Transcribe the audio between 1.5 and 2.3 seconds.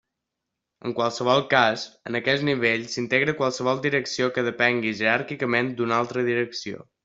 cas, en